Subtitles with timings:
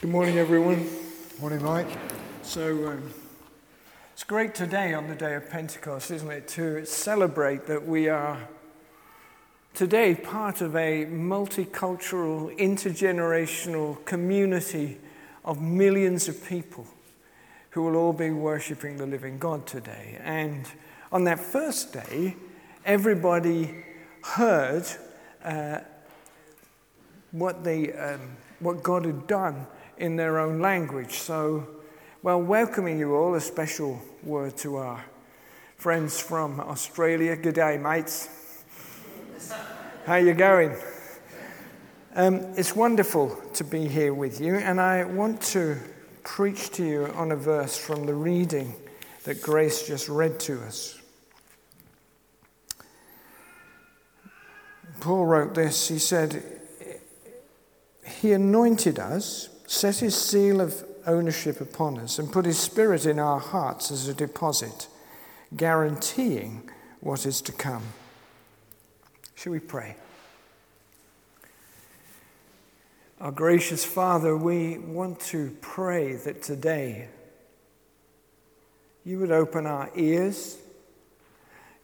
[0.00, 0.88] Good morning, everyone.
[1.40, 1.88] Morning, Mike.
[2.42, 3.10] So, um,
[4.12, 8.38] it's great today on the day of Pentecost, isn't it, to celebrate that we are
[9.74, 14.98] today part of a multicultural, intergenerational community
[15.44, 16.86] of millions of people
[17.70, 20.20] who will all be worshipping the living God today.
[20.22, 20.64] And
[21.10, 22.36] on that first day,
[22.84, 23.82] everybody
[24.22, 24.86] heard
[25.42, 25.80] uh,
[27.32, 28.20] what, they, um,
[28.60, 29.66] what God had done
[29.98, 31.14] in their own language.
[31.14, 31.66] So,
[32.22, 35.04] well, welcoming you all, a special word to our
[35.76, 37.36] friends from Australia.
[37.36, 38.28] Good day, mates.
[40.06, 40.76] How you going?
[42.14, 45.76] Um, it's wonderful to be here with you, and I want to
[46.24, 48.74] preach to you on a verse from the reading
[49.24, 50.98] that Grace just read to us.
[55.00, 55.88] Paul wrote this.
[55.88, 56.42] He said,
[58.04, 63.18] He anointed us set his seal of ownership upon us, and put his spirit in
[63.18, 64.88] our hearts as a deposit,
[65.56, 66.68] guaranteeing
[67.00, 67.82] what is to come.
[69.34, 69.96] Shall we pray?
[73.20, 77.08] Our gracious Father, we want to pray that today
[79.04, 80.56] you would open our ears,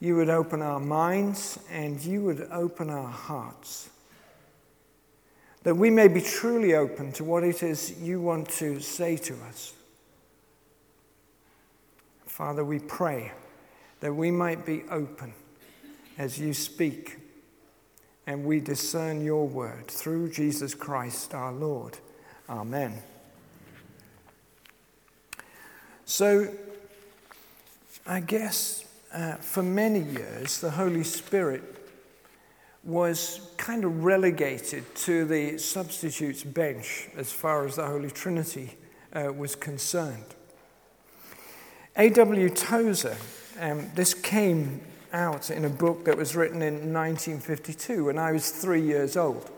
[0.00, 3.90] you would open our minds, and you would open our hearts
[5.64, 9.34] that we may be truly open to what it is you want to say to
[9.48, 9.72] us.
[12.26, 13.32] Father, we pray
[14.00, 15.32] that we might be open
[16.18, 17.18] as you speak
[18.26, 21.98] and we discern your word through Jesus Christ our Lord.
[22.48, 23.02] Amen.
[26.04, 26.52] So,
[28.06, 31.83] I guess uh, for many years, the Holy Spirit
[32.84, 38.76] was kind of relegated to the substitutes bench as far as the Holy Trinity
[39.12, 40.34] uh, was concerned.
[41.96, 42.50] A.W.
[42.50, 43.16] Tozer,
[43.58, 44.80] um, this came
[45.12, 49.50] out in a book that was written in 1952 when I was three years old.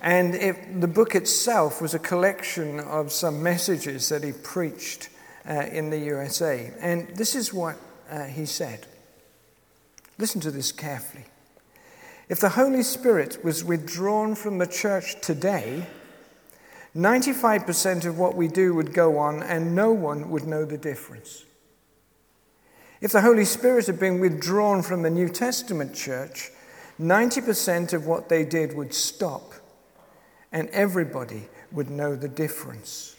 [0.00, 5.10] And it, the book itself was a collection of some messages that he preached
[5.48, 6.72] uh, in the USA.
[6.80, 7.76] And this is what
[8.10, 8.86] uh, he said.
[10.18, 11.24] Listen to this carefully.
[12.28, 15.86] If the Holy Spirit was withdrawn from the church today,
[16.96, 21.44] 95% of what we do would go on and no one would know the difference.
[23.00, 26.50] If the Holy Spirit had been withdrawn from the New Testament church,
[27.00, 29.54] 90% of what they did would stop
[30.52, 33.16] and everybody would know the difference.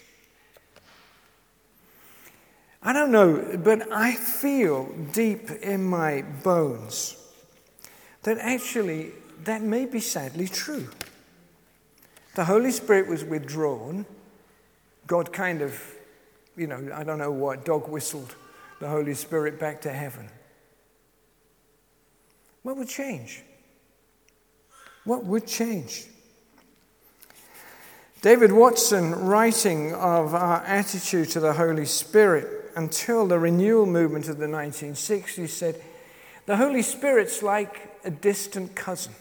[2.86, 7.16] I don't know, but I feel deep in my bones
[8.24, 9.12] that actually
[9.44, 10.88] that may be sadly true.
[12.34, 14.04] The Holy Spirit was withdrawn.
[15.06, 15.82] God kind of,
[16.56, 18.34] you know, I don't know what, dog whistled
[18.80, 20.28] the Holy Spirit back to heaven.
[22.64, 23.42] What would change?
[25.04, 26.04] What would change?
[28.20, 34.38] David Watson, writing of our attitude to the Holy Spirit, until the renewal movement of
[34.38, 35.80] the 1960s said
[36.46, 39.14] the Holy Spirit's like a distant cousin.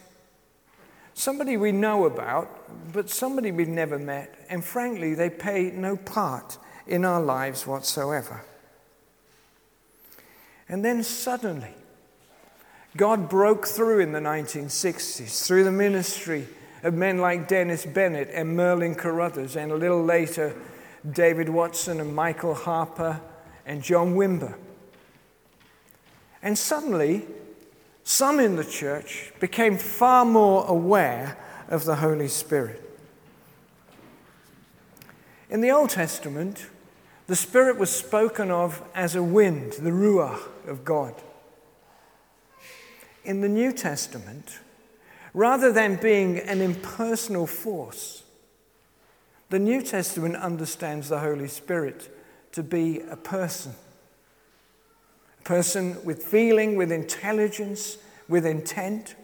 [1.13, 6.57] Somebody we know about, but somebody we've never met, and frankly, they pay no part
[6.87, 8.43] in our lives whatsoever.
[10.67, 11.75] And then suddenly,
[12.97, 16.47] God broke through in the 1960s through the ministry
[16.83, 20.55] of men like Dennis Bennett and Merlin Carothers, and a little later,
[21.09, 23.21] David Watson and Michael Harper
[23.65, 24.55] and John Wimber.
[26.41, 27.25] And suddenly,
[28.03, 31.37] some in the church became far more aware
[31.69, 32.81] of the Holy Spirit.
[35.49, 36.67] In the Old Testament,
[37.27, 41.15] the Spirit was spoken of as a wind, the Ruach of God.
[43.23, 44.59] In the New Testament,
[45.33, 48.23] rather than being an impersonal force,
[49.49, 52.13] the New Testament understands the Holy Spirit
[52.53, 53.75] to be a person.
[55.39, 57.97] A person with feeling, with intelligence,
[58.29, 59.15] with intent.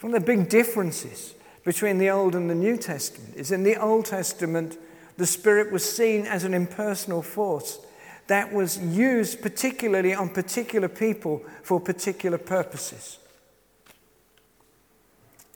[0.00, 1.34] One of the big differences
[1.64, 4.78] between the Old and the New Testament is in the Old Testament,
[5.16, 7.80] the Spirit was seen as an impersonal force
[8.28, 13.18] that was used particularly on particular people for particular purposes.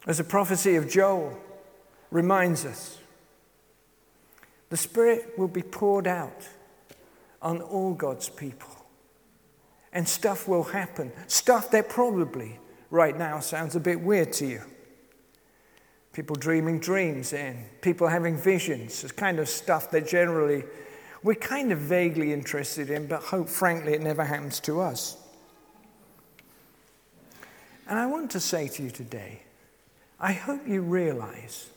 [0.06, 1.38] As the prophecy of Joel
[2.10, 2.98] reminds us,
[4.72, 6.48] the Spirit will be poured out
[7.42, 8.70] on all God's people.
[9.92, 11.12] And stuff will happen.
[11.26, 12.58] Stuff that probably
[12.88, 14.62] right now sounds a bit weird to you.
[16.12, 20.64] people dreaming dreams and people having visions, the kind of stuff that generally
[21.22, 25.16] we're kind of vaguely interested in, but hope, frankly, it never happens to us.
[27.88, 29.42] And I want to say to you today,
[30.18, 31.70] I hope you realize,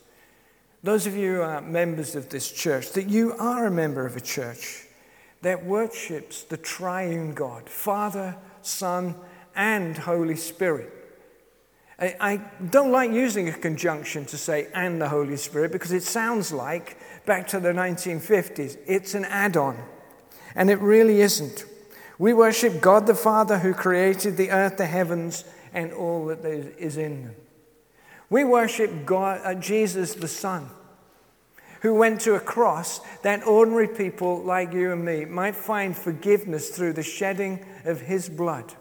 [0.86, 4.16] those of you who are members of this church, that you are a member of
[4.16, 4.86] a church
[5.42, 9.16] that worships the triune God, Father, Son,
[9.56, 10.92] and Holy Spirit.
[11.98, 16.52] I, don't like using a conjunction to say and the Holy Spirit because it sounds
[16.52, 18.76] like back to the 1950s.
[18.86, 19.82] It's an add on,
[20.54, 21.64] and it really isn't.
[22.18, 26.96] We worship God the Father who created the earth, the heavens, and all that is
[26.96, 27.34] in them.
[28.28, 30.68] We worship God, uh, Jesus the Son,
[31.82, 36.70] who went to a cross that ordinary people like you and me might find forgiveness
[36.70, 38.74] through the shedding of his blood,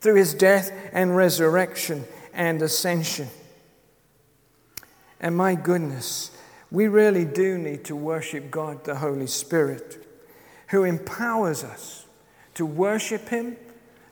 [0.00, 3.28] through his death and resurrection and ascension.
[5.20, 6.30] And my goodness,
[6.70, 10.06] we really do need to worship God, the Holy Spirit,
[10.68, 12.06] who empowers us
[12.54, 13.56] to worship him,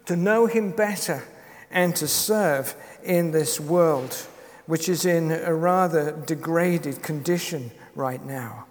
[0.07, 1.23] to know him better
[1.71, 2.75] and to serve
[3.07, 4.15] in this world,
[4.67, 8.67] which is in a rather degraded condition right now.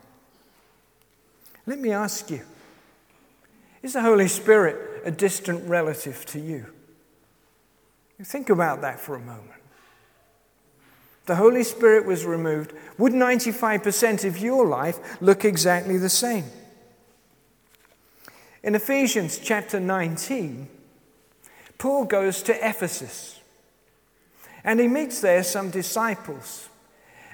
[1.65, 2.41] Let me ask you
[3.81, 6.65] is the Holy Spirit a distant relative to you?
[8.21, 9.61] Think about that for a moment.
[11.27, 12.73] The Holy Spirit was removed.
[12.97, 16.45] Would 95% of your life look exactly the same?
[18.63, 20.67] In Ephesians chapter 19,
[21.77, 23.34] Paul goes to Ephesus
[24.65, 26.67] and he meets there some disciples.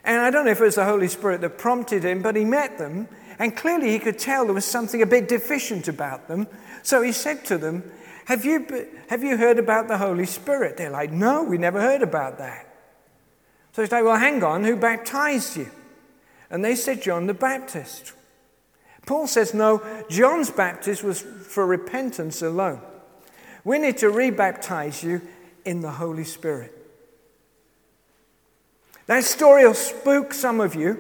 [0.04, 2.44] And I don't know if it was the Holy Spirit that prompted him, but he
[2.44, 3.08] met them,
[3.40, 6.48] and clearly he could tell there was something a bit deficient about them.
[6.84, 7.90] So he said to them,
[8.26, 10.78] Have you, have you heard about the Holy Spirit?
[10.78, 12.68] They're like, No, we never heard about that.
[13.72, 15.72] So he's like, Well, hang on, who baptized you?
[16.50, 18.12] And they said, John the Baptist.
[19.06, 22.82] Paul says, No, John's baptism was for repentance alone.
[23.64, 25.22] We need to rebaptize you
[25.64, 26.81] in the Holy Spirit.
[29.08, 31.00] That story will spook some of you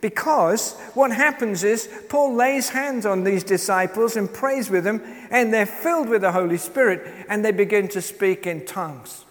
[0.00, 5.00] because what happens is Paul lays hands on these disciples and prays with them,
[5.30, 9.24] and they're filled with the Holy Spirit and they begin to speak in tongues.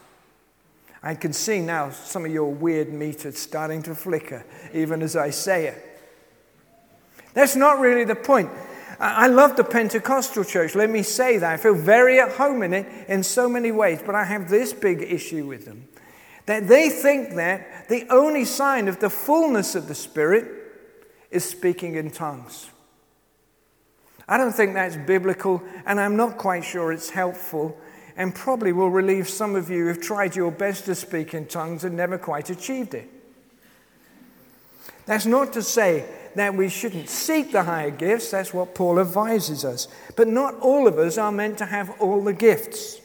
[1.03, 5.31] I can see now some of your weird meters starting to flicker, even as I
[5.31, 5.87] say it.
[7.33, 8.49] That's not really the point.
[8.99, 10.75] I love the Pentecostal church.
[10.75, 11.51] Let me say that.
[11.51, 14.73] I feel very at home in it in so many ways, but I have this
[14.73, 15.87] big issue with them
[16.45, 20.47] that they think that the only sign of the fullness of the Spirit
[21.29, 22.69] is speaking in tongues.
[24.27, 27.77] I don't think that's biblical, and I'm not quite sure it's helpful,
[28.15, 31.83] and probably will relieve some of you who've tried your best to speak in tongues
[31.83, 33.09] and never quite achieved it.
[35.05, 36.05] That's not to say
[36.35, 38.31] that we shouldn't seek the higher gifts.
[38.31, 39.87] That's what Paul advises us.
[40.15, 43.01] But not all of us are meant to have all the gifts.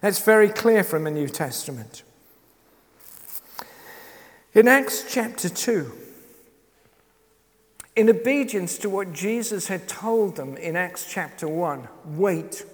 [0.00, 2.02] That's very clear from the New Testament.
[4.54, 5.90] In Acts chapter 2,
[7.96, 12.64] in obedience to what Jesus had told them in Acts chapter 1, wait.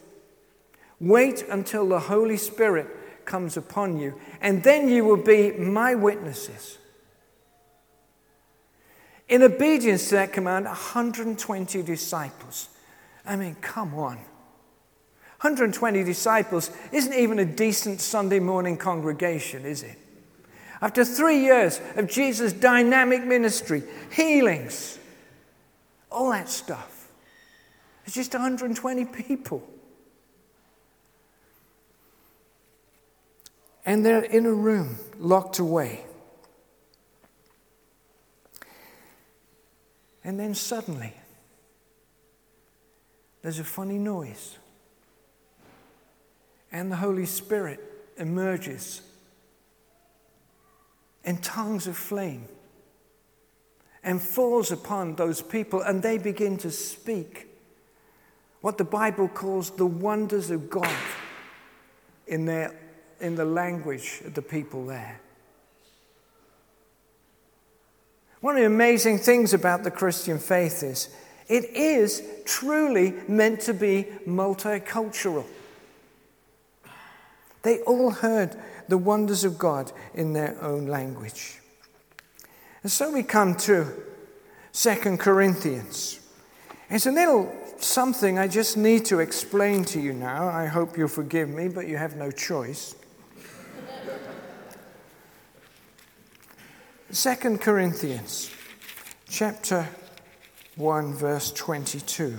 [1.00, 6.78] Wait until the Holy Spirit comes upon you, and then you will be my witnesses
[9.28, 12.70] in obedience to that command, 120 disciples.
[13.26, 14.16] I mean, come on.
[15.40, 19.98] 120 disciples isn't even a decent Sunday morning congregation, is it?
[20.80, 23.82] After three years of Jesus' dynamic ministry,
[24.12, 24.98] healings,
[26.10, 27.08] all that stuff,
[28.04, 29.68] it's just 120 people.
[33.84, 36.04] And they're in a room, locked away.
[40.22, 41.14] And then suddenly,
[43.42, 44.58] there's a funny noise.
[46.70, 47.80] And the Holy Spirit
[48.18, 49.00] emerges
[51.28, 52.48] in tongues of flame
[54.02, 57.48] and falls upon those people, and they begin to speak
[58.62, 60.96] what the Bible calls the wonders of God
[62.26, 62.74] in, their,
[63.20, 65.20] in the language of the people there.
[68.40, 71.10] One of the amazing things about the Christian faith is
[71.46, 75.44] it is truly meant to be multicultural.
[77.62, 78.56] They all heard
[78.88, 81.60] the wonders of God in their own language.
[82.82, 83.86] And so we come to
[84.72, 86.20] Second Corinthians.
[86.90, 90.48] It's a little something I just need to explain to you now.
[90.48, 92.94] I hope you'll forgive me, but you have no choice.
[97.12, 98.50] 2 Corinthians
[99.28, 99.88] chapter
[100.76, 102.36] 1, verse 22.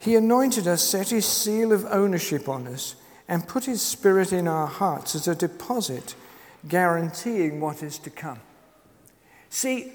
[0.00, 2.96] He anointed us, set his seal of ownership on us,
[3.28, 6.14] and put his spirit in our hearts as a deposit,
[6.68, 8.40] guaranteeing what is to come.
[9.50, 9.92] See,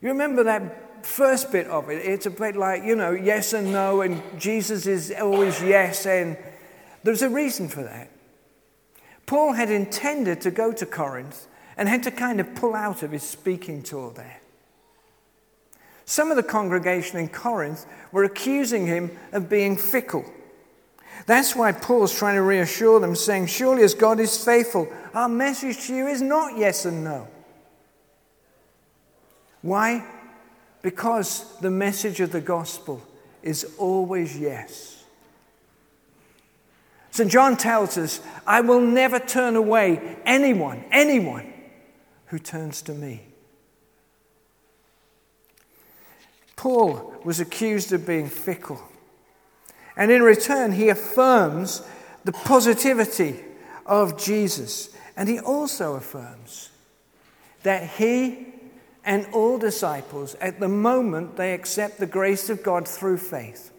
[0.00, 2.04] you remember that first bit of it?
[2.04, 6.36] It's a bit like, you know, yes and no, and Jesus is always yes, and
[7.02, 8.10] there's a reason for that.
[9.26, 13.12] Paul had intended to go to Corinth and had to kind of pull out of
[13.12, 14.40] his speaking tour there.
[16.04, 20.24] Some of the congregation in Corinth were accusing him of being fickle.
[21.26, 25.86] That's why Paul's trying to reassure them, saying, Surely as God is faithful, our message
[25.86, 27.28] to you is not yes and no.
[29.62, 30.04] Why?
[30.82, 33.02] Because the message of the gospel
[33.42, 35.04] is always yes.
[37.10, 37.30] St.
[37.30, 41.52] John tells us, I will never turn away anyone, anyone
[42.26, 43.22] who turns to me.
[46.56, 48.80] Paul was accused of being fickle.
[50.00, 51.82] And in return, he affirms
[52.24, 53.44] the positivity
[53.84, 54.88] of Jesus.
[55.14, 56.70] And he also affirms
[57.64, 58.54] that he
[59.04, 63.72] and all disciples, at the moment they accept the grace of God through faith,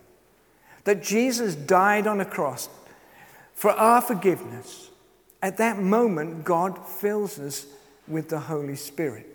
[0.83, 2.69] that Jesus died on a cross
[3.55, 4.89] for our forgiveness,
[5.41, 7.65] at that moment, God fills us
[8.07, 9.30] with the Holy Spirit.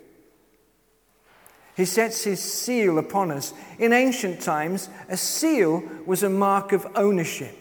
[1.77, 3.53] He sets his seal upon us.
[3.79, 7.55] In ancient times, a seal was a mark of ownership.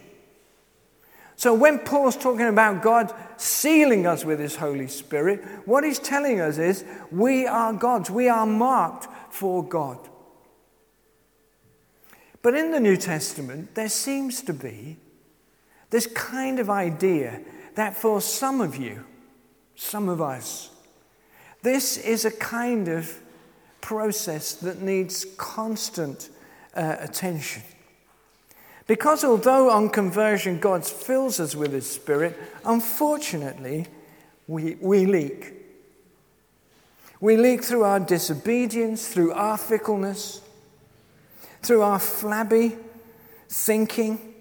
[1.36, 6.40] So when Paul's talking about God sealing us with his Holy Spirit, what he's telling
[6.40, 8.10] us is we are God's.
[8.10, 10.00] We are marked for God.
[12.42, 14.96] But in the New Testament, there seems to be
[15.90, 17.42] this kind of idea
[17.76, 19.04] that for some of you,
[19.76, 20.70] some of us,
[21.64, 23.20] this is a kind of
[23.86, 26.30] process that needs constant
[26.76, 27.62] uh, attention.
[28.88, 33.86] Because although on conversion God fills us with His Spirit, unfortunately,
[34.48, 35.54] we, we leak.
[37.22, 40.42] We leak through our disobedience, through our fickleness,
[41.62, 42.78] through our flabby
[43.50, 44.34] thinking,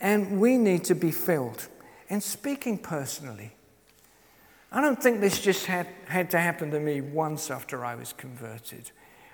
[0.00, 1.66] and we need to be filled.
[2.08, 3.50] And speaking personally,
[4.74, 8.12] I don't think this just had, had to happen to me once after I was
[8.12, 8.90] converted.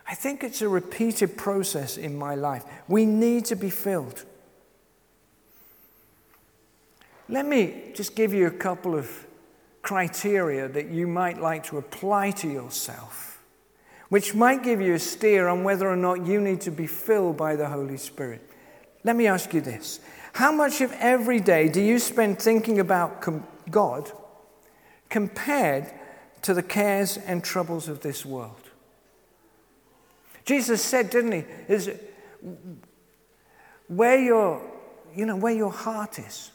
[0.07, 2.63] I think it's a repeated process in my life.
[2.89, 4.27] We need to be filled.
[7.31, 9.27] Let me just give you a couple of
[9.81, 13.43] criteria that you might like to apply to yourself,
[14.11, 17.39] which might give you a steer on whether or not you need to be filled
[17.39, 18.47] by the Holy Spirit.
[19.05, 20.01] Let me ask you this
[20.35, 24.13] how much of every day do you spend thinking about com- God
[25.11, 25.93] compared
[26.43, 28.71] to the cares and troubles of this world?
[30.45, 31.45] Jesus said, didn't he?
[31.69, 31.91] Is
[33.89, 34.63] where your,
[35.15, 36.53] you know, where your heart is.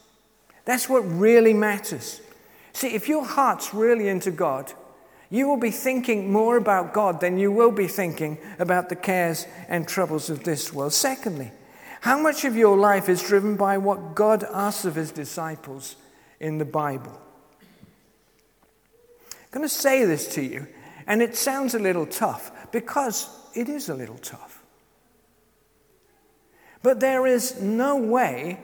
[0.64, 2.20] That's what really matters.
[2.72, 4.72] See, if your heart's really into God,
[5.30, 9.46] you will be thinking more about God than you will be thinking about the cares
[9.68, 10.92] and troubles of this world.
[10.92, 11.52] Secondly,
[12.00, 15.96] how much of your life is driven by what God asks of his disciples
[16.40, 17.20] in the Bible?
[19.56, 20.66] I'm going to say this to you,
[21.06, 24.62] and it sounds a little tough because it is a little tough.
[26.82, 28.60] But there is no way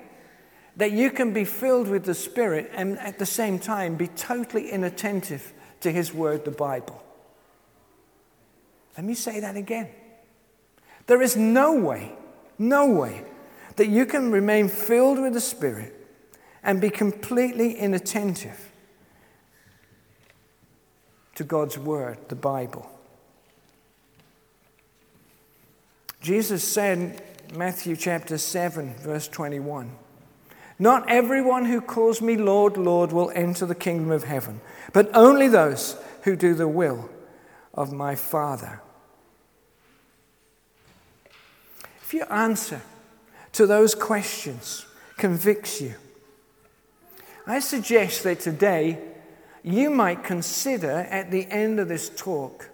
[0.77, 4.71] that you can be filled with the Spirit and at the same time be totally
[4.71, 7.03] inattentive to His Word, the Bible.
[8.95, 9.89] Let me say that again.
[11.07, 12.13] There is no way
[12.59, 13.25] no way
[13.77, 16.07] that you can remain filled with the Spirit
[16.63, 18.72] and be completely inattentive
[21.43, 22.89] to God's Word, the Bible.
[26.21, 27.23] Jesus said,
[27.55, 29.91] Matthew chapter 7, verse 21,
[30.79, 34.61] Not everyone who calls me Lord, Lord will enter the kingdom of heaven,
[34.93, 37.11] but only those who do the will
[37.75, 38.81] of my Father
[42.13, 42.83] If your answer
[43.53, 44.85] to those questions
[45.17, 45.95] convicts you,
[47.47, 48.99] I suggest that today
[49.63, 52.69] you might consider at the end of this talk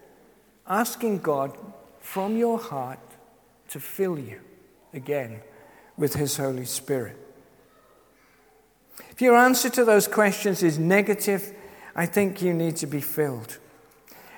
[0.67, 1.57] asking God
[2.01, 2.99] from your heart
[3.69, 4.41] to fill you
[4.93, 5.41] again
[5.97, 7.17] with His Holy Spirit.
[9.11, 11.55] If your answer to those questions is negative,
[11.95, 13.59] I think you need to be filled.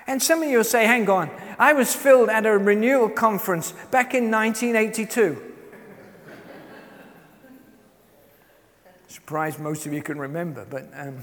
[0.07, 1.29] And some of you will say, hang on,
[1.59, 5.41] I was filled at a renewal conference back in 1982.
[9.07, 11.19] Surprised most of you can remember, but um,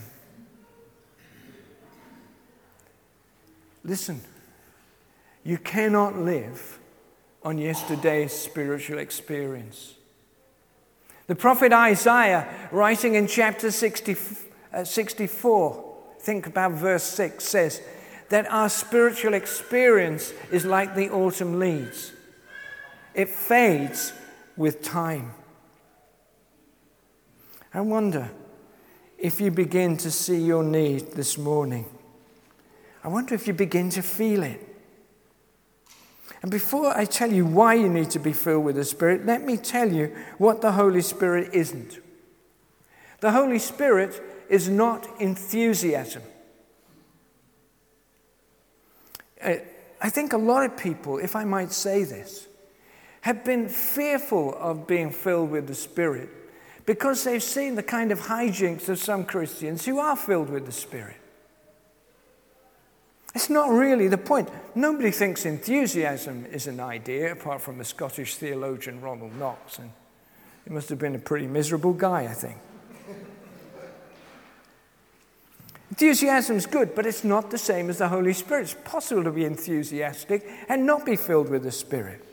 [3.88, 4.20] Listen,
[5.42, 6.78] you cannot live
[7.42, 9.94] on yesterday's spiritual experience.
[11.26, 14.16] The prophet Isaiah, writing in chapter 60,
[14.74, 17.80] uh, 64, think about verse 6, says
[18.28, 22.12] that our spiritual experience is like the autumn leaves,
[23.14, 24.12] it fades
[24.54, 25.32] with time.
[27.72, 28.30] I wonder
[29.16, 31.86] if you begin to see your need this morning.
[33.02, 34.64] I wonder if you begin to feel it.
[36.42, 39.42] And before I tell you why you need to be filled with the Spirit, let
[39.42, 41.98] me tell you what the Holy Spirit isn't.
[43.20, 46.22] The Holy Spirit is not enthusiasm.
[49.42, 49.54] Uh,
[50.00, 52.46] I think a lot of people, if I might say this,
[53.22, 56.28] have been fearful of being filled with the Spirit
[56.86, 60.72] because they've seen the kind of hijinks of some Christians who are filled with the
[60.72, 61.16] Spirit.
[63.34, 64.48] It's not really the point.
[64.74, 69.78] Nobody thinks enthusiasm is an idea, apart from the Scottish theologian Ronald Knox.
[69.78, 69.90] And
[70.64, 72.56] he must have been a pretty miserable guy, I think.
[75.90, 78.62] Enthusiasm is good, but it's not the same as the Holy Spirit.
[78.62, 82.24] It's possible to be enthusiastic and not be filled with the Spirit.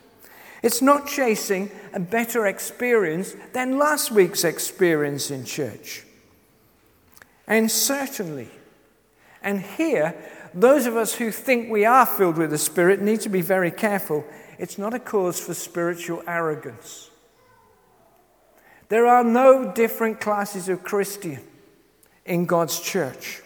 [0.61, 6.03] It's not chasing a better experience than last week's experience in church.
[7.47, 8.49] And certainly,
[9.41, 10.15] and here,
[10.55, 13.71] those of us who think we are filled with the Spirit need to be very
[13.71, 14.25] careful.
[14.57, 17.09] It's not a cause for spiritual arrogance.
[18.87, 21.41] There are no different classes of Christian
[22.25, 23.41] in God's church.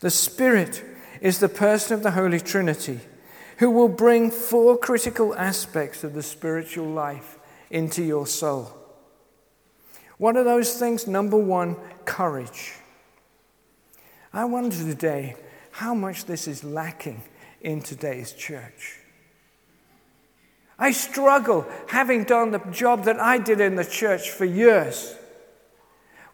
[0.00, 0.82] The Spirit
[1.20, 3.00] is the person of the Holy Trinity
[3.58, 7.38] who will bring four critical aspects of the spiritual life
[7.70, 8.72] into your soul.
[10.16, 11.06] What are those things?
[11.06, 12.72] Number one, courage.
[14.34, 15.36] I wonder today
[15.72, 17.22] how much this is lacking
[17.60, 18.98] in today's church.
[20.78, 25.14] I struggle, having done the job that I did in the church for years,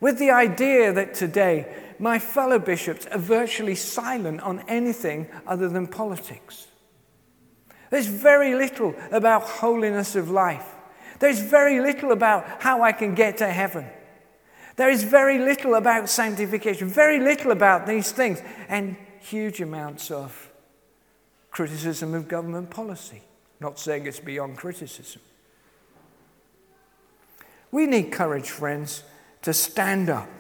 [0.00, 1.66] with the idea that today
[1.98, 6.68] my fellow bishops are virtually silent on anything other than politics.
[7.90, 10.66] There's very little about holiness of life.
[11.18, 13.86] There's very little about how I can get to heaven.
[14.78, 20.52] There is very little about sanctification, very little about these things, and huge amounts of
[21.50, 23.22] criticism of government policy.
[23.58, 25.20] Not saying it's beyond criticism.
[27.72, 29.02] We need courage, friends,
[29.42, 30.30] to stand up.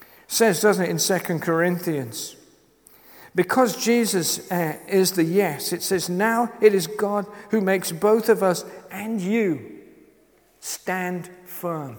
[0.00, 2.34] It says, doesn't it, in 2 Corinthians?
[3.34, 8.30] Because Jesus uh, is the yes, it says, now it is God who makes both
[8.30, 9.80] of us and you
[10.60, 11.98] stand firm.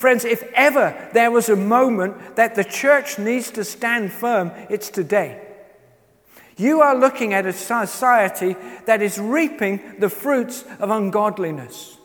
[0.00, 4.88] Friends, if ever there was a moment that the church needs to stand firm, it's
[4.88, 5.46] today.
[6.56, 11.98] You are looking at a society that is reaping the fruits of ungodliness.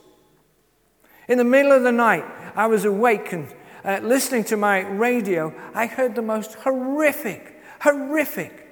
[1.29, 3.55] In the middle of the night, I was awakened,
[3.85, 5.53] uh, listening to my radio.
[5.73, 8.67] I heard the most horrific horrific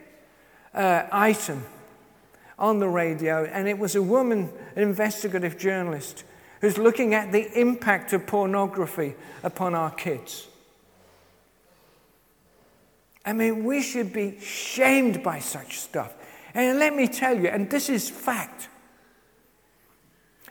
[0.74, 1.64] uh, item
[2.60, 6.26] on the radio, and it was a woman, an investigative journalist,
[6.64, 10.48] who's looking at the impact of pornography upon our kids.
[13.26, 16.14] I mean, we should be shamed by such stuff.
[16.54, 18.70] And let me tell you, and this is fact,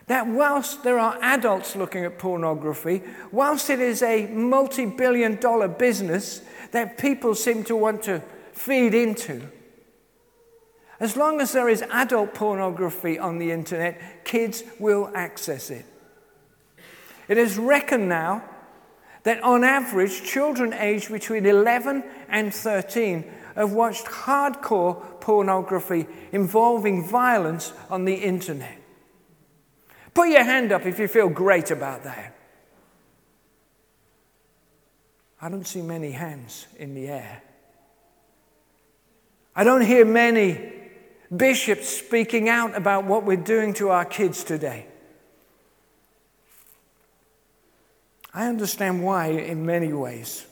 [0.06, 5.66] that whilst there are adults looking at pornography, whilst it is a multi billion dollar
[5.66, 8.22] business that people seem to want to
[8.52, 9.40] feed into.
[11.00, 15.86] As long as there is adult pornography on the internet, kids will access it.
[17.32, 18.44] It is reckoned now
[19.22, 27.72] that on average, children aged between 11 and 13 have watched hardcore pornography involving violence
[27.88, 28.76] on the internet.
[30.12, 32.36] Put your hand up if you feel great about that.
[35.40, 37.42] I don't see many hands in the air.
[39.56, 40.70] I don't hear many
[41.34, 44.88] bishops speaking out about what we're doing to our kids today.
[48.34, 50.46] I understand why in many ways.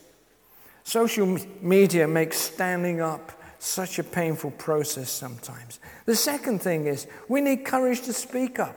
[0.85, 5.81] Social media makes standing up such a painful process sometimes.
[6.07, 8.77] The second thing is we need courage to speak up.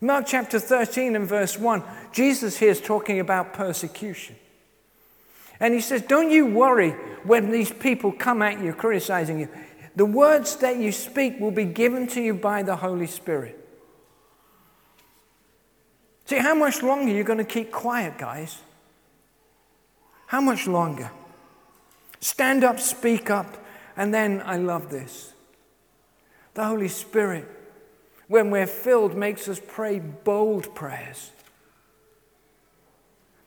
[0.00, 4.36] Mark chapter 13 and verse 1, Jesus here is talking about persecution.
[5.58, 6.90] And he says, Don't you worry
[7.24, 9.48] when these people come at you criticizing you.
[9.94, 13.65] The words that you speak will be given to you by the Holy Spirit.
[16.26, 18.58] See, how much longer are you going to keep quiet, guys?
[20.26, 21.10] How much longer?
[22.20, 23.64] Stand up, speak up,
[23.96, 25.32] and then I love this.
[26.54, 27.46] The Holy Spirit,
[28.26, 31.30] when we're filled, makes us pray bold prayers.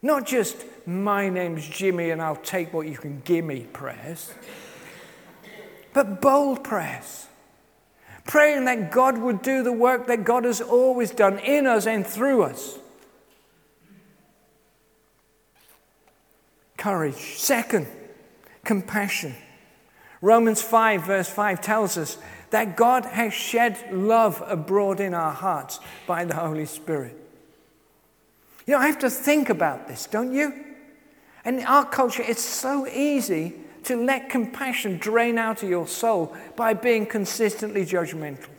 [0.02, 4.34] Not just, my name's Jimmy and I'll take what you can give me prayers,
[5.94, 7.29] but bold prayers.
[8.30, 12.06] Praying that God would do the work that God has always done in us and
[12.06, 12.78] through us.
[16.78, 17.40] Courage.
[17.40, 17.88] Second,
[18.64, 19.34] compassion.
[20.22, 22.20] Romans 5, verse 5 tells us
[22.52, 27.18] that God has shed love abroad in our hearts by the Holy Spirit.
[28.68, 30.54] You know, I have to think about this, don't you?
[31.44, 36.36] And in our culture, it's so easy to let compassion drain out of your soul
[36.56, 38.50] by being consistently judgmental.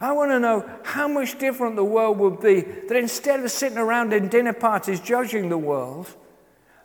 [0.00, 3.78] I want to know how much different the world would be that instead of sitting
[3.78, 6.12] around in dinner parties judging the world,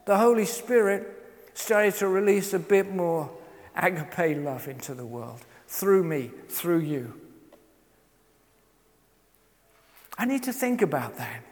[0.05, 1.13] the Holy Spirit
[1.55, 3.31] started to release a bit more
[3.75, 7.13] agape love into the world through me, through you.
[10.17, 11.43] I need to think about that.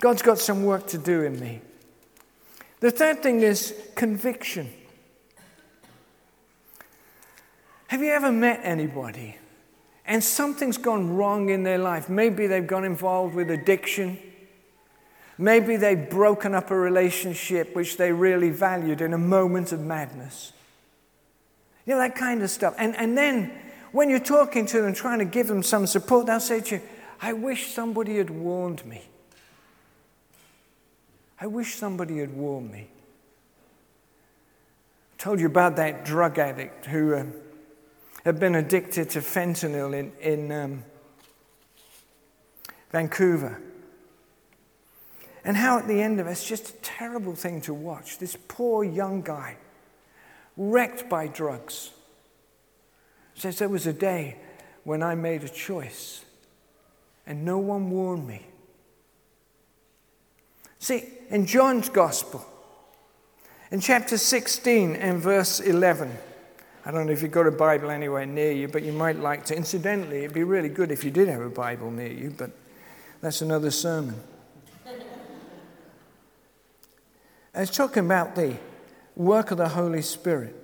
[0.00, 1.60] God's got some work to do in me.
[2.84, 4.70] The third thing is conviction.
[7.86, 9.38] Have you ever met anybody
[10.04, 12.10] and something's gone wrong in their life?
[12.10, 14.18] Maybe they've gone involved with addiction.
[15.38, 20.52] Maybe they've broken up a relationship which they really valued in a moment of madness.
[21.86, 22.74] You know, that kind of stuff.
[22.76, 23.50] And, and then
[23.92, 26.82] when you're talking to them, trying to give them some support, they'll say to you,
[27.22, 29.00] I wish somebody had warned me.
[31.40, 32.88] I wish somebody had warned me.
[35.12, 37.32] I told you about that drug addict who um,
[38.24, 40.84] had been addicted to fentanyl in, in um,
[42.90, 43.60] Vancouver.
[45.44, 48.18] And how at the end of it, it's just a terrible thing to watch.
[48.18, 49.56] This poor young guy,
[50.56, 51.90] wrecked by drugs,
[53.34, 54.38] says there was a day
[54.84, 56.24] when I made a choice
[57.26, 58.46] and no one warned me.
[60.84, 62.44] See, in John's Gospel,
[63.70, 66.14] in chapter 16 and verse 11,
[66.84, 69.46] I don't know if you've got a Bible anywhere near you, but you might like
[69.46, 69.56] to.
[69.56, 72.50] Incidentally, it'd be really good if you did have a Bible near you, but
[73.22, 74.14] that's another sermon.
[77.54, 78.58] It's talking about the
[79.16, 80.54] work of the Holy Spirit.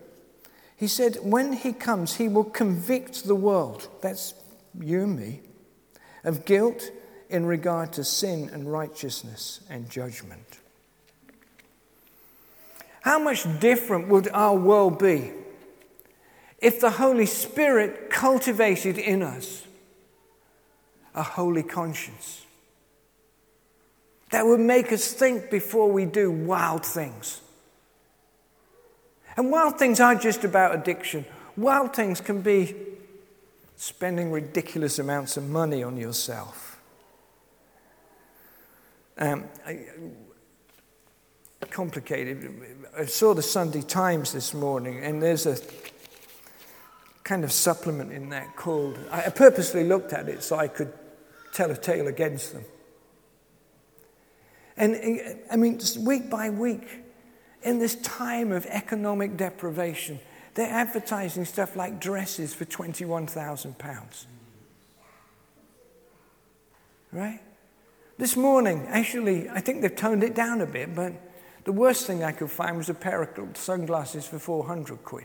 [0.76, 3.88] He said, when he comes, he will convict the world.
[4.02, 4.34] That's
[4.78, 5.40] you and me
[6.24, 6.90] of guilt
[7.30, 10.58] in regard to sin and righteousness and judgment.
[13.02, 15.32] How much different would our world be
[16.58, 19.66] if the Holy Spirit cultivated in us
[21.14, 22.44] a holy conscience
[24.30, 27.40] that would make us think before we do wild things?
[29.36, 31.24] And wild things aren't just about addiction,
[31.56, 32.74] wild things can be
[33.76, 36.69] spending ridiculous amounts of money on yourself.
[39.18, 39.44] Um,
[41.70, 42.50] complicated.
[42.96, 45.58] I saw the Sunday Times this morning, and there's a
[47.22, 48.98] kind of supplement in that called.
[49.10, 50.92] I purposely looked at it so I could
[51.52, 52.64] tell a tale against them.
[54.76, 56.88] And I mean, week by week,
[57.62, 60.18] in this time of economic deprivation,
[60.54, 64.26] they're advertising stuff like dresses for £21,000.
[67.12, 67.40] Right?
[68.20, 71.14] This morning, actually, I think they've toned it down a bit, but
[71.64, 75.24] the worst thing I could find was a pair of sunglasses for 400 quid.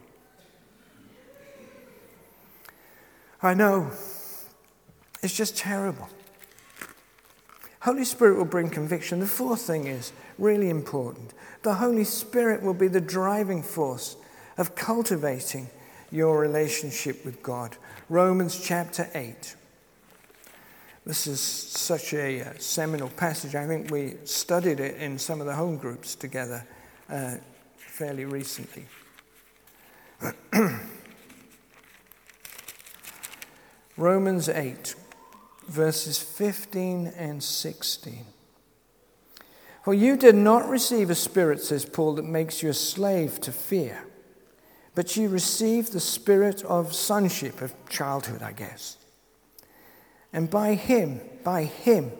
[3.43, 3.91] I know.
[5.21, 6.07] It's just terrible.
[7.81, 9.19] Holy Spirit will bring conviction.
[9.19, 11.33] The fourth thing is really important.
[11.63, 14.15] The Holy Spirit will be the driving force
[14.57, 15.69] of cultivating
[16.11, 17.75] your relationship with God.
[18.07, 19.55] Romans chapter 8.
[21.05, 23.55] This is such a uh, seminal passage.
[23.55, 26.65] I think we studied it in some of the home groups together
[27.09, 27.35] uh,
[27.77, 28.85] fairly recently.
[33.97, 34.95] Romans 8,
[35.67, 38.25] verses 15 and 16.
[39.83, 43.51] For you did not receive a spirit, says Paul, that makes you a slave to
[43.51, 44.05] fear
[44.95, 48.97] but you received the spirit of sonship, of childhood, I guess.
[50.35, 52.11] And by him, by him,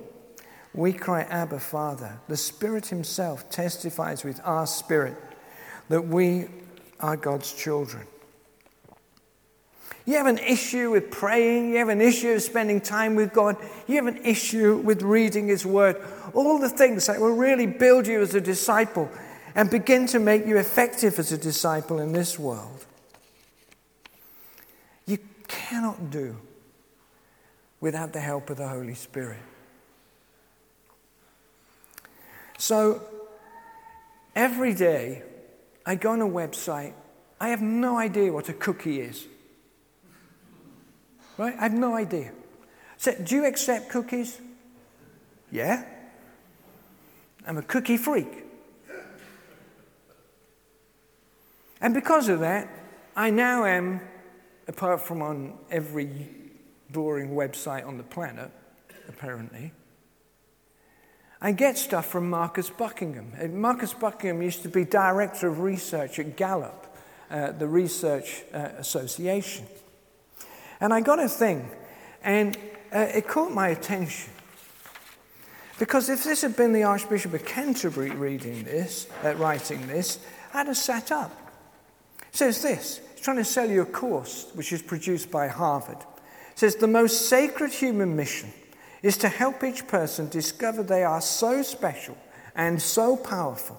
[0.74, 2.18] we cry, Abba, Father.
[2.30, 5.18] The Spirit Himself testifies with our spirit
[5.90, 6.46] that we
[7.02, 8.08] are God's children.
[10.06, 13.58] You have an issue with praying, you have an issue with spending time with God,
[13.86, 16.02] you have an issue with reading His Word,
[16.34, 19.10] all the things that will really build you as a disciple
[19.56, 22.86] and begin to make you effective as a disciple in this world,
[25.06, 25.18] you
[25.50, 26.38] cannot do
[27.80, 29.40] without the help of the Holy Spirit.
[32.58, 33.02] So,
[34.36, 35.24] every day
[35.86, 36.94] I go on a website,
[37.40, 39.28] I have no idea what a cookie is.
[41.38, 41.54] Right?
[41.58, 42.32] I have no idea.
[42.98, 44.40] So, do you accept cookies?
[45.52, 45.84] Yeah.
[47.46, 48.46] I'm a cookie freak.
[51.82, 52.70] And because of that,
[53.16, 54.02] I now am,
[54.68, 56.35] apart from on every
[56.96, 58.50] boring website on the planet,
[59.10, 59.74] apparently,
[61.42, 63.34] I get stuff from Marcus Buckingham.
[63.60, 66.98] Marcus Buckingham used to be director of research at Gallup,
[67.30, 69.68] uh, the Research uh, Association.
[70.80, 71.70] And I got a thing,
[72.24, 72.58] and
[72.94, 74.32] uh, it caught my attention.
[75.78, 80.20] Because if this had been the Archbishop of Canterbury reading this, uh, writing this,
[80.54, 81.32] I'd have sat up.
[82.22, 85.98] It says this He's trying to sell you a course which is produced by Harvard.
[86.56, 88.52] Says the most sacred human mission
[89.04, 92.18] is to help each person discover they are so special
[92.56, 93.78] and so powerful,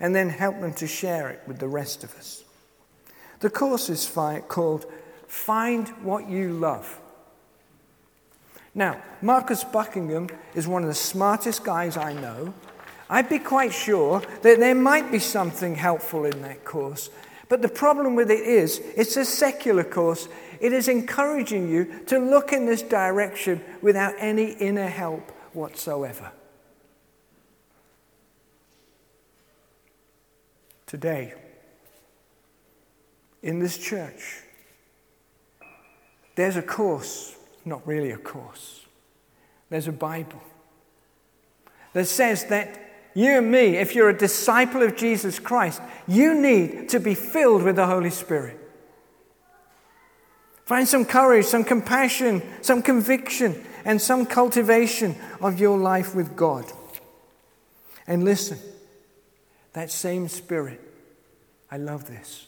[0.00, 2.44] and then help them to share it with the rest of us.
[3.40, 4.10] The course is
[4.48, 4.86] called
[5.28, 7.00] Find What You Love.
[8.74, 12.52] Now, Marcus Buckingham is one of the smartest guys I know.
[13.08, 17.08] I'd be quite sure that there might be something helpful in that course.
[17.48, 20.28] But the problem with it is, it's a secular course.
[20.60, 26.32] It is encouraging you to look in this direction without any inner help whatsoever.
[30.86, 31.34] Today,
[33.42, 34.42] in this church,
[36.36, 38.86] there's a course not really a course.
[39.68, 40.40] There's a Bible
[41.92, 42.80] that says that
[43.14, 47.62] you and me, if you're a disciple of Jesus Christ, you need to be filled
[47.62, 48.60] with the Holy Spirit.
[50.66, 56.70] Find some courage, some compassion, some conviction, and some cultivation of your life with God.
[58.06, 58.58] And listen,
[59.72, 60.80] that same Spirit,
[61.70, 62.46] I love this,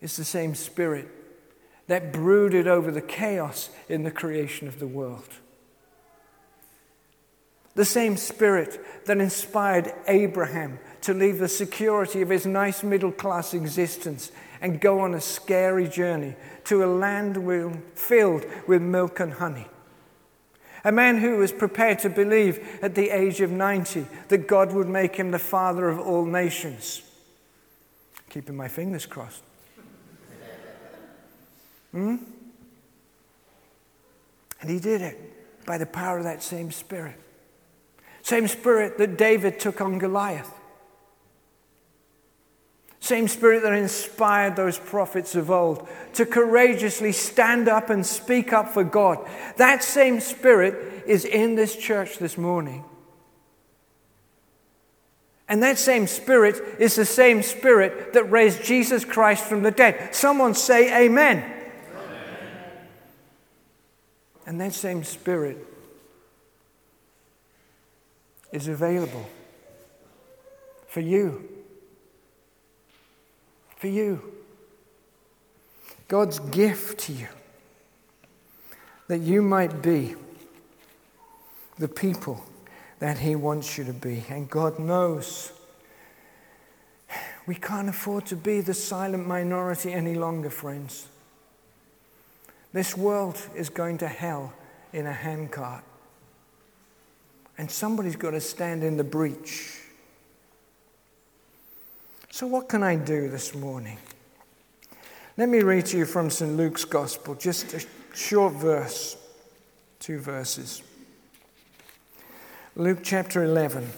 [0.00, 1.08] it's the same Spirit
[1.86, 5.28] that brooded over the chaos in the creation of the world.
[7.74, 13.52] The same spirit that inspired Abraham to leave the security of his nice middle class
[13.52, 17.36] existence and go on a scary journey to a land
[17.94, 19.66] filled with milk and honey.
[20.84, 24.88] A man who was prepared to believe at the age of 90 that God would
[24.88, 27.02] make him the father of all nations.
[28.30, 29.42] Keeping my fingers crossed.
[31.90, 32.16] Hmm?
[34.60, 37.16] And he did it by the power of that same Spirit.
[38.22, 40.52] Same Spirit that David took on Goliath.
[43.06, 48.70] Same Spirit that inspired those prophets of old to courageously stand up and speak up
[48.70, 49.24] for God.
[49.58, 52.84] That same Spirit is in this church this morning.
[55.48, 60.12] And that same Spirit is the same Spirit that raised Jesus Christ from the dead.
[60.12, 61.44] Someone say, Amen.
[64.46, 65.64] And that same Spirit
[68.50, 69.30] is available
[70.88, 71.55] for you.
[73.76, 74.20] For you.
[76.08, 77.28] God's gift to you.
[79.08, 80.14] That you might be
[81.78, 82.44] the people
[82.98, 84.24] that He wants you to be.
[84.28, 85.52] And God knows
[87.46, 91.06] we can't afford to be the silent minority any longer, friends.
[92.72, 94.52] This world is going to hell
[94.92, 95.84] in a handcart.
[97.56, 99.80] And somebody's got to stand in the breach.
[102.36, 103.96] So, what can I do this morning?
[105.38, 106.54] Let me read to you from St.
[106.54, 107.82] Luke's Gospel, just a
[108.14, 109.16] short verse,
[110.00, 110.82] two verses.
[112.74, 113.88] Luke chapter 11,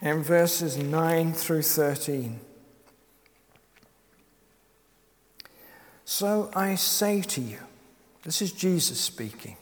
[0.00, 2.40] and verses 9 through 13.
[6.04, 7.60] So I say to you,
[8.24, 9.56] this is Jesus speaking.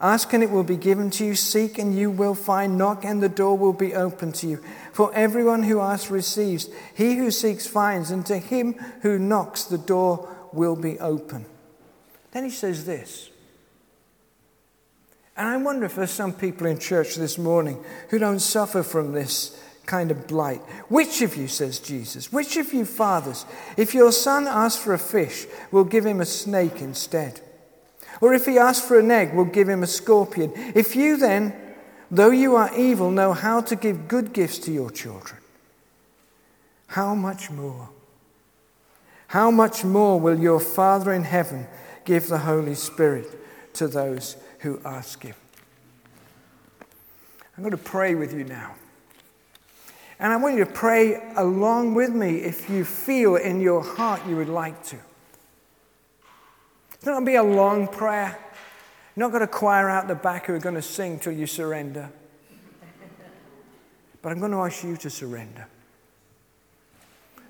[0.00, 1.34] Ask and it will be given to you.
[1.34, 2.78] Seek and you will find.
[2.78, 4.62] Knock and the door will be open to you.
[4.92, 6.68] For everyone who asks receives.
[6.94, 8.10] He who seeks finds.
[8.10, 11.46] And to him who knocks, the door will be open.
[12.30, 13.30] Then he says this.
[15.36, 19.12] And I wonder if there's some people in church this morning who don't suffer from
[19.12, 20.60] this kind of blight.
[20.88, 24.98] Which of you, says Jesus, which of you fathers, if your son asks for a
[24.98, 27.40] fish, will give him a snake instead?
[28.20, 30.52] Or if he asks for an egg, we'll give him a scorpion?
[30.74, 31.54] If you then,
[32.10, 35.40] though you are evil, know how to give good gifts to your children.
[36.88, 37.90] How much more?
[39.28, 41.66] How much more will your Father in heaven
[42.04, 43.26] give the Holy Spirit
[43.74, 45.34] to those who ask him?
[47.56, 48.74] I'm going to pray with you now.
[50.18, 54.20] And I want you to pray along with me if you feel in your heart
[54.26, 54.96] you would like to.
[57.08, 58.38] It's not going to be a long prayer.
[59.16, 61.46] You're not got a choir out the back who are going to sing till you
[61.46, 62.10] surrender.
[64.20, 65.68] But I'm going to ask you to surrender.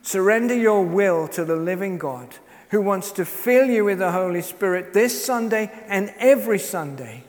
[0.03, 2.37] Surrender your will to the living God
[2.71, 7.25] who wants to fill you with the Holy Spirit this Sunday and every Sunday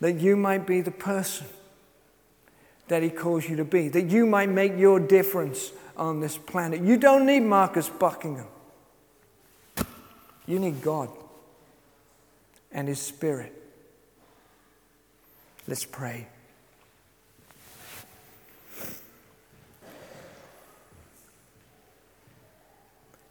[0.00, 1.46] that you might be the person
[2.88, 6.82] that He calls you to be, that you might make your difference on this planet.
[6.82, 8.48] You don't need Marcus Buckingham,
[10.46, 11.08] you need God
[12.72, 13.52] and His Spirit.
[15.66, 16.26] Let's pray.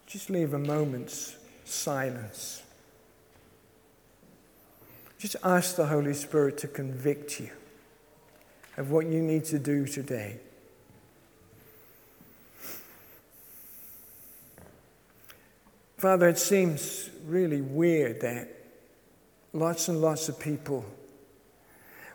[0.06, 2.62] Just leave a moment's silence.
[5.18, 7.50] Just ask the Holy Spirit to convict you
[8.76, 10.38] of what you need to do today.
[16.02, 18.48] Father, it seems really weird that
[19.52, 20.84] lots and lots of people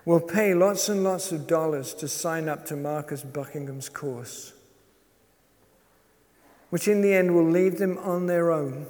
[0.04, 4.52] will pay lots and lots of dollars to sign up to Marcus Buckingham's course
[6.68, 8.86] which in the end will leave them on their own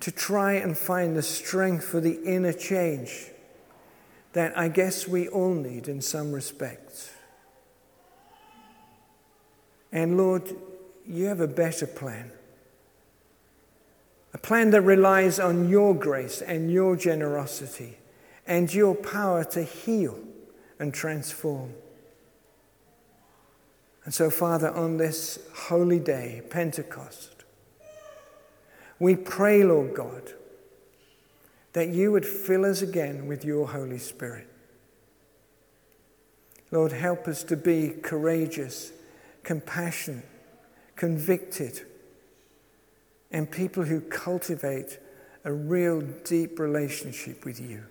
[0.00, 3.28] to try and find the strength for the inner change
[4.32, 7.12] that I guess we all need in some respects.
[9.92, 10.52] And Lord,
[11.06, 12.30] you have a better plan.
[14.34, 17.98] A plan that relies on your grace and your generosity
[18.46, 20.18] and your power to heal
[20.78, 21.74] and transform.
[24.04, 27.44] And so, Father, on this holy day, Pentecost,
[28.98, 30.32] we pray, Lord God,
[31.72, 34.48] that you would fill us again with your Holy Spirit.
[36.70, 38.92] Lord, help us to be courageous,
[39.42, 40.26] compassionate,
[41.02, 41.80] convicted,
[43.32, 45.00] and people who cultivate
[45.44, 47.82] a real deep relationship with you.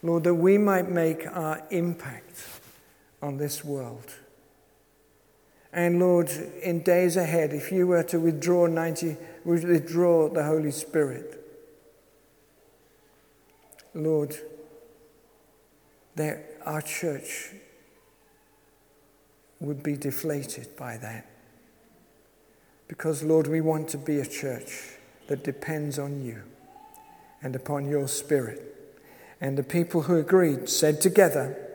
[0.00, 2.46] Lord, that we might make our impact
[3.20, 4.14] on this world.
[5.72, 6.30] And Lord,
[6.62, 11.44] in days ahead, if you were to withdraw 90, withdraw the Holy Spirit,
[13.92, 14.36] Lord,
[16.14, 17.54] that our church
[19.60, 21.26] would be deflated by that.
[22.86, 24.94] Because, Lord, we want to be a church
[25.26, 26.42] that depends on you
[27.42, 28.62] and upon your Spirit.
[29.40, 31.67] And the people who agreed said together,